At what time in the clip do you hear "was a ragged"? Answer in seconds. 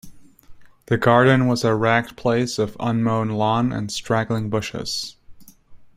1.45-2.17